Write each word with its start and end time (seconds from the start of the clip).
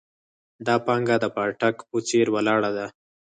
دا 0.65 0.75
پانګه 0.85 1.15
د 1.23 1.25
پاټک 1.35 1.75
په 1.89 1.97
څېر 2.07 2.27
ولاړه 2.35 2.69
ده. 2.77 2.85